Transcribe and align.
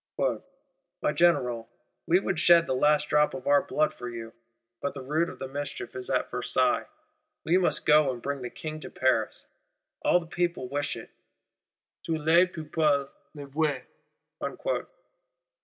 'My 1.03 1.13
General, 1.13 1.69
we 2.07 2.19
would 2.19 2.39
shed 2.39 2.65
the 2.65 2.73
last 2.73 3.07
drop 3.07 3.35
of 3.35 3.45
our 3.45 3.61
blood 3.61 3.93
for 3.93 4.09
you; 4.09 4.33
but 4.81 4.95
the 4.95 5.03
root 5.03 5.29
of 5.29 5.37
the 5.37 5.47
mischief 5.47 5.95
is 5.95 6.09
at 6.09 6.31
Versailles; 6.31 6.87
we 7.45 7.59
must 7.59 7.85
go 7.85 8.09
and 8.11 8.19
bring 8.19 8.41
the 8.41 8.49
King 8.49 8.79
to 8.79 8.89
Paris; 8.89 9.45
all 10.01 10.19
the 10.19 10.25
people 10.25 10.67
wish 10.67 10.95
it, 10.95 11.11
tout 12.03 12.15
le 12.17 12.47
peuple 12.47 13.11
le 13.35 13.45
veut. 13.45 13.83